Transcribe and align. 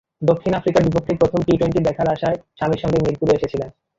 দক্ষিণ 0.21 0.51
আফ্রিকার 0.55 0.85
বিপক্ষে 0.87 1.13
প্রথম 1.15 1.39
টি-টোয়েন্টি 1.41 1.79
দেখার 1.83 2.07
আশায় 2.09 2.37
স্বামীর 2.57 2.81
সঙ্গে 2.83 2.99
মিরপুরে 2.99 3.35
এসেছিলেন। 3.35 3.69